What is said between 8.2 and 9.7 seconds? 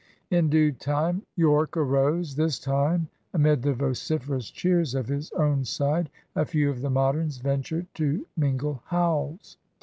mingle howls.